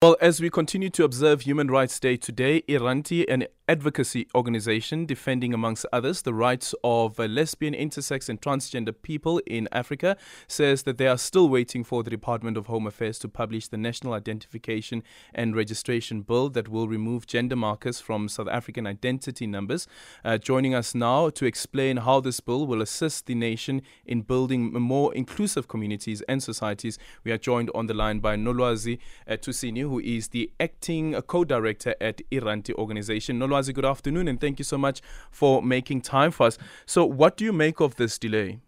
[0.00, 5.52] Well, as we continue to observe Human Rights Day today, Iranti, an advocacy organization defending,
[5.52, 10.16] amongst others, the rights of uh, lesbian, intersex, and transgender people in Africa,
[10.46, 13.76] says that they are still waiting for the Department of Home Affairs to publish the
[13.76, 15.02] National Identification
[15.34, 19.88] and Registration Bill that will remove gender markers from South African identity numbers.
[20.24, 24.72] Uh, joining us now to explain how this bill will assist the nation in building
[24.72, 29.87] more inclusive communities and societies, we are joined on the line by Nolwazi uh, Tusini
[29.88, 33.38] who is the acting co-director at Iranti organization.
[33.38, 36.58] Nolwazi, good afternoon, and thank you so much for making time for us.
[36.86, 38.60] So, what do you make of this delay?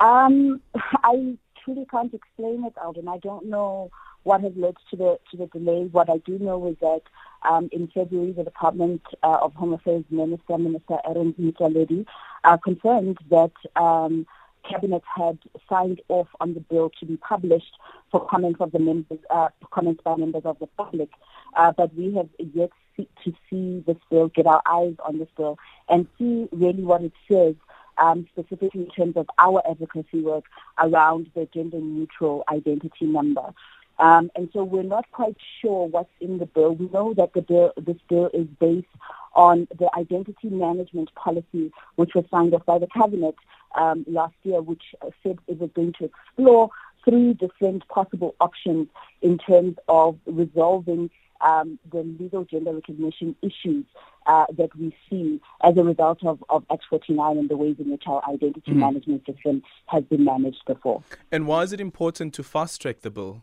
[0.00, 0.60] Um,
[1.04, 3.08] I truly can't explain it, Alden.
[3.08, 3.90] I don't know
[4.24, 5.88] what has led to the to the delay.
[5.90, 7.02] What I do know is that
[7.48, 12.06] um, in February, the Department uh, of Home Affairs Minister, Minister Aaron Motsoaledi,
[12.44, 14.26] uh, confirmed that um,
[14.68, 17.72] Cabinet had signed off on the bill to be published
[18.10, 21.10] for comments of the members, uh, comments by members of the public.
[21.56, 25.58] Uh, but we have yet to see this bill, get our eyes on this bill,
[25.88, 27.54] and see really what it says.
[27.96, 30.46] Um, specifically in terms of our advocacy work
[30.80, 33.54] around the gender neutral identity number.
[33.98, 36.74] Um, and so we're not quite sure what's in the bill.
[36.74, 38.86] We know that the bill, this bill is based
[39.34, 43.34] on the identity management policy, which was signed off by the cabinet
[43.74, 44.82] um, last year, which
[45.22, 46.70] said it was going to explore
[47.04, 48.88] three different possible options
[49.22, 53.84] in terms of resolving um, the legal gender recognition issues
[54.26, 57.90] uh, that we see as a result of, of Act 49 and the ways in
[57.90, 58.76] which our identity mm.
[58.76, 61.02] management system has been managed before.
[61.30, 63.42] And why is it important to fast track the bill?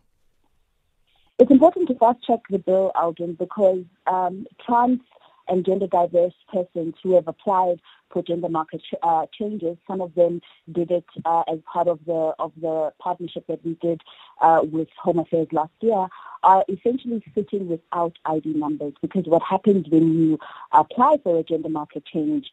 [1.62, 5.00] Important to fast track the bill, Alden, because um, trans
[5.48, 9.78] and gender diverse persons who have applied for gender marker uh, changes.
[9.86, 13.76] Some of them did it uh, as part of the of the partnership that we
[13.76, 14.02] did
[14.42, 16.08] uh, with Home Affairs last year.
[16.42, 20.40] Are essentially sitting without ID numbers because what happens when you
[20.72, 22.52] apply for a gender marker change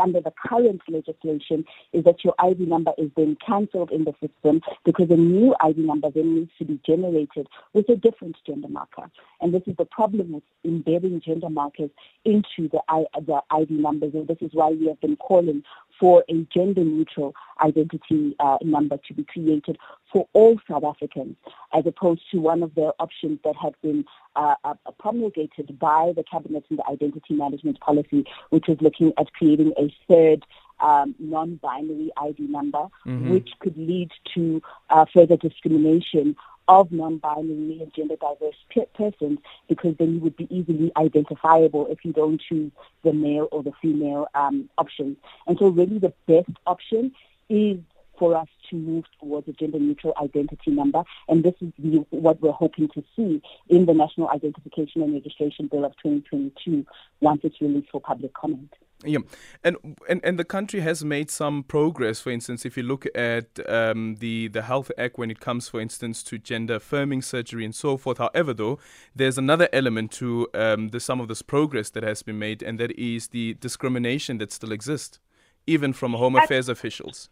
[0.00, 4.60] under the current legislation is that your ID number is then cancelled in the system
[4.84, 9.10] because a new ID number then needs to be generated with a different gender marker.
[9.40, 11.90] And this is the problem with embedding gender markers
[12.24, 12.80] into the,
[13.26, 14.14] the ID numbers.
[14.14, 15.62] And this is why we have been calling
[15.98, 19.78] for a gender neutral identity uh, number to be created
[20.12, 21.36] for all South Africans,
[21.72, 24.04] as opposed to one of the options that had been
[24.36, 29.32] uh, uh, promulgated by the Cabinet in the Identity Management Policy, which is looking at
[29.32, 30.44] creating a third
[30.80, 33.30] um, non-binary ID number, mm-hmm.
[33.30, 36.36] which could lead to uh, further discrimination
[36.68, 39.38] of non-binary and gender diverse pe- persons
[39.68, 42.70] because then you would be easily identifiable if you don't choose
[43.02, 45.16] the male or the female um, option.
[45.46, 47.12] And so really the best option
[47.48, 47.78] is
[48.18, 51.02] for us to move towards a gender neutral identity number.
[51.28, 55.68] And this is the, what we're hoping to see in the National Identification and Registration
[55.68, 56.84] Bill of 2022
[57.20, 58.74] once it's released for public comment.
[59.04, 59.18] Yeah,
[59.62, 59.76] and,
[60.08, 62.18] and and the country has made some progress.
[62.18, 65.80] For instance, if you look at um, the the Health Act when it comes, for
[65.80, 68.18] instance, to gender affirming surgery and so forth.
[68.18, 68.80] However, though,
[69.14, 72.80] there's another element to um, the some of this progress that has been made, and
[72.80, 75.20] that is the discrimination that still exists,
[75.64, 77.30] even from Home Affairs officials.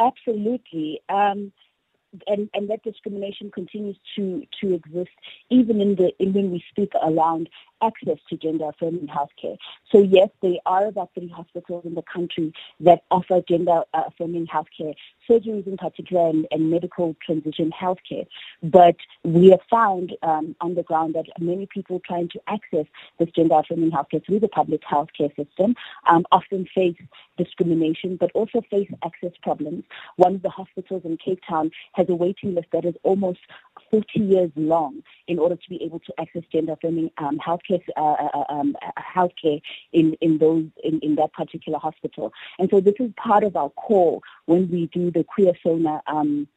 [0.00, 1.00] Absolutely.
[1.08, 1.52] Um,
[2.26, 5.10] and, and that discrimination continues to, to exist
[5.50, 7.48] even in the in when we speak around
[7.84, 9.56] access to gender affirming healthcare.
[9.92, 14.94] So yes, there are about three hospitals in the country that offer gender affirming healthcare,
[15.28, 18.26] surgeries in particular, and, and medical transition healthcare.
[18.62, 22.86] But we have found um, on the ground that many people trying to access
[23.18, 25.74] this gender affirming healthcare through the public healthcare system
[26.08, 26.96] um, often face
[27.36, 29.84] discrimination, but also face access problems.
[30.16, 33.40] One of the hospitals in Cape Town has a waiting list that is almost
[33.90, 38.00] 40 years long in order to be able to access gender affirming um, healthcare, uh,
[38.00, 39.60] uh, uh um, uh, healthcare
[39.92, 42.32] in, in those in, in that particular hospital.
[42.58, 46.48] And so this is part of our call when we do the Queer Sona um,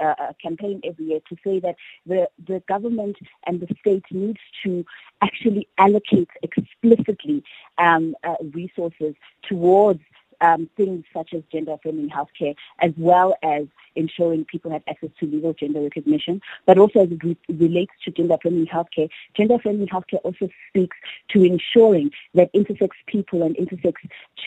[0.00, 1.76] uh, campaign every year to say that
[2.06, 4.84] the, the government and the state needs to
[5.20, 7.42] actually allocate explicitly
[7.78, 9.14] um, uh, resources
[9.46, 10.00] towards
[10.40, 13.66] um, things such as gender affirming healthcare, as well as
[13.96, 18.10] ensuring people have access to legal gender recognition, but also as it re- relates to
[18.10, 20.96] gender affirming healthcare, gender affirming healthcare also speaks
[21.28, 23.94] to ensuring that intersex people and intersex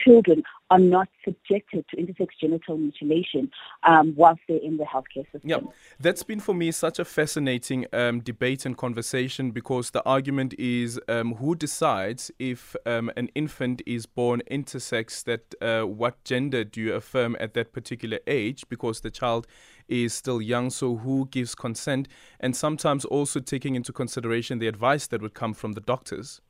[0.04, 3.52] children are not subjected to intersex genital mutilation
[3.84, 5.42] um, whilst they're in the healthcare system.
[5.44, 5.60] Yeah,
[6.00, 11.00] that's been for me such a fascinating um, debate and conversation because the argument is
[11.08, 16.82] um, who decides if um, an infant is born intersex, that uh, what gender do
[16.82, 18.66] you affirm at that particular age?
[18.68, 19.48] Because the child child
[19.88, 22.08] is still young, so who gives consent,
[22.40, 26.42] and sometimes also taking into consideration the advice that would come from the doctors.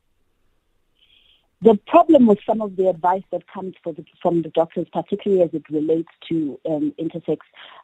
[1.62, 5.50] The problem with some of the advice that comes the, from the doctors, particularly as
[5.54, 7.38] it relates to um, intersex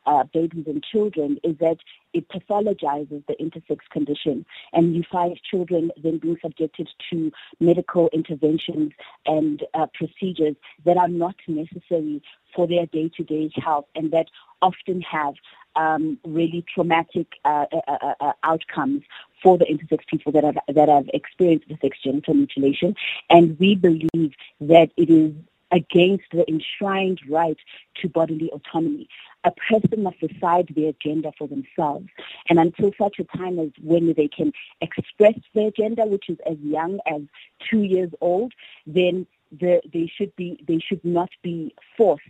[0.07, 1.79] uh, babies and children, is that
[2.13, 4.45] it pathologizes the intersex condition.
[4.73, 8.93] And you find children then being subjected to medical interventions
[9.25, 12.23] and uh, procedures that are not necessary
[12.55, 14.27] for their day-to-day health and that
[14.61, 15.35] often have
[15.77, 19.03] um, really traumatic uh, uh, uh, uh, outcomes
[19.43, 22.95] for the intersex people that have that have experienced intersex genital mutilation,
[23.29, 25.35] and we believe that it is
[25.73, 27.57] against the enshrined right
[28.01, 29.09] to bodily autonomy.
[29.45, 32.09] A person must decide their gender for themselves.
[32.49, 36.59] And until such a time as when they can express their gender, which is as
[36.59, 37.23] young as
[37.71, 38.53] two years old,
[38.87, 42.23] then the, they should be they should not be forced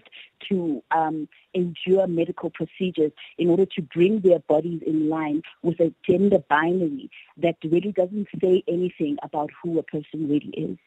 [0.49, 5.93] to um, endure medical procedures in order to bring their bodies in line with a
[6.09, 10.79] gender binary that really doesn't say anything about who a person really is.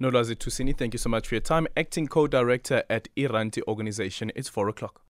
[0.00, 1.66] Nolwazi Tusini, thank you so much for your time.
[1.76, 4.32] Acting co-director at Iranti organization.
[4.34, 5.04] It's four o'clock.